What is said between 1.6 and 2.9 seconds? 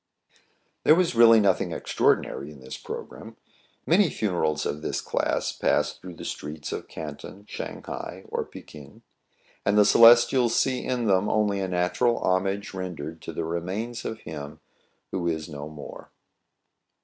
extraordinary in this